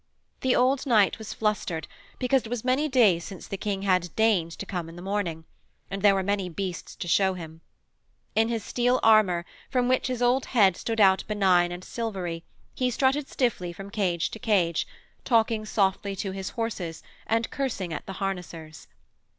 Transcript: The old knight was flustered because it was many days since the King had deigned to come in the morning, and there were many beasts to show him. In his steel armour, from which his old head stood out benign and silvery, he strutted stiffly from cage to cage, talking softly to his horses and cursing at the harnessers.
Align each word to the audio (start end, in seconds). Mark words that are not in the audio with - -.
The 0.39 0.55
old 0.55 0.87
knight 0.87 1.19
was 1.19 1.31
flustered 1.31 1.87
because 2.17 2.41
it 2.41 2.47
was 2.49 2.65
many 2.65 2.89
days 2.89 3.23
since 3.23 3.47
the 3.47 3.55
King 3.55 3.83
had 3.83 4.09
deigned 4.15 4.49
to 4.53 4.65
come 4.65 4.89
in 4.89 4.95
the 4.95 5.01
morning, 5.03 5.45
and 5.91 6.01
there 6.01 6.15
were 6.15 6.23
many 6.23 6.49
beasts 6.49 6.95
to 6.95 7.07
show 7.07 7.35
him. 7.35 7.61
In 8.33 8.49
his 8.49 8.63
steel 8.63 8.99
armour, 9.03 9.45
from 9.69 9.87
which 9.87 10.07
his 10.07 10.19
old 10.23 10.45
head 10.57 10.75
stood 10.75 10.99
out 10.99 11.23
benign 11.27 11.71
and 11.71 11.83
silvery, 11.83 12.43
he 12.73 12.89
strutted 12.89 13.27
stiffly 13.29 13.71
from 13.71 13.91
cage 13.91 14.31
to 14.31 14.39
cage, 14.39 14.87
talking 15.23 15.65
softly 15.67 16.15
to 16.15 16.31
his 16.31 16.49
horses 16.57 17.03
and 17.27 17.51
cursing 17.51 17.93
at 17.93 18.07
the 18.07 18.13
harnessers. 18.13 18.87